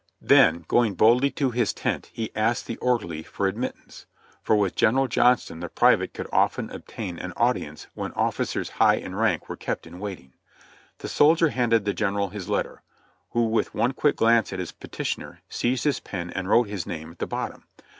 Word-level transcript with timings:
Then, 0.23 0.65
going 0.67 0.95
boldly 0.95 1.29
to 1.33 1.51
his 1.51 1.73
tent, 1.73 2.09
he 2.11 2.31
asked 2.35 2.65
the 2.65 2.77
orderly 2.77 3.21
for 3.21 3.45
admit 3.47 3.75
tance, 3.75 4.07
for 4.41 4.55
with 4.55 4.75
General 4.75 5.07
Johnston 5.07 5.59
the 5.59 5.69
private 5.69 6.11
could 6.11 6.25
often 6.33 6.71
obtain 6.71 7.19
an 7.19 7.33
audience 7.37 7.85
when 7.93 8.11
officers 8.13 8.69
high 8.81 8.95
in 8.95 9.13
rank 9.13 9.47
were 9.47 9.55
kept 9.55 9.85
in 9.85 9.99
waiting. 9.99 10.33
The 10.97 11.07
sol 11.07 11.35
dier 11.35 11.49
handed 11.49 11.85
the 11.85 11.93
General 11.93 12.29
his 12.29 12.49
letter, 12.49 12.81
who 13.33 13.45
with 13.45 13.75
one 13.75 13.91
quick 13.91 14.15
glance 14.15 14.51
at 14.51 14.57
his 14.57 14.71
petitioner, 14.71 15.41
seized 15.49 15.83
his 15.83 15.99
pen 15.99 16.31
and 16.31 16.49
wrote 16.49 16.67
his 16.67 16.87
name 16.87 17.11
at 17.11 17.19
the 17.19 17.27
bottom. 17.27 17.65